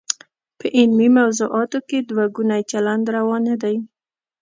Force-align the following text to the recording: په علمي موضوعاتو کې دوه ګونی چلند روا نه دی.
په 0.59 0.65
علمي 0.77 1.09
موضوعاتو 1.19 1.79
کې 1.89 1.97
دوه 2.09 2.25
ګونی 2.35 2.61
چلند 2.71 3.05
روا 3.15 3.37
نه 3.47 3.55
دی. 3.63 3.75